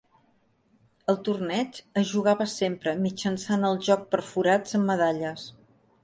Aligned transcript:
El 1.11 1.17
torneig 1.25 1.75
es 2.01 2.07
jugava 2.13 2.47
sempre 2.53 2.93
mitjançant 3.01 3.67
el 3.69 3.77
joc 3.89 4.07
per 4.15 4.21
forats 4.31 4.79
amb 4.79 4.89
medalles. 4.93 5.45